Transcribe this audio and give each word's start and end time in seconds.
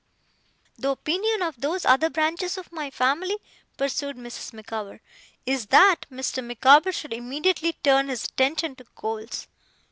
'The 0.79 0.89
opinion 0.89 1.43
of 1.43 1.61
those 1.61 1.85
other 1.85 2.09
branches 2.09 2.57
of 2.57 2.71
my 2.71 2.89
family,' 2.89 3.37
pursued 3.77 4.17
Mrs. 4.17 4.51
Micawber, 4.51 4.99
'is, 5.45 5.67
that 5.67 6.07
Mr. 6.11 6.43
Micawber 6.43 6.91
should 6.91 7.13
immediately 7.13 7.73
turn 7.83 8.07
his 8.09 8.25
attention 8.25 8.75
to 8.77 8.83
coals. 8.83 9.45